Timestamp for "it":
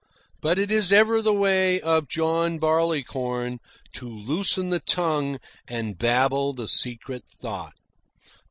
0.57-0.71